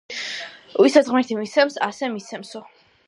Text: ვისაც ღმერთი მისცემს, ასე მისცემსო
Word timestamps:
ვისაც 0.85 1.11
ღმერთი 1.11 1.37
მისცემს, 1.41 1.77
ასე 1.89 2.11
მისცემსო 2.17 2.65